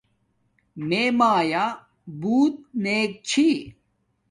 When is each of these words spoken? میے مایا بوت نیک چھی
میے 0.87 1.03
مایا 1.17 1.65
بوت 2.19 2.53
نیک 2.83 3.11
چھی 3.27 3.47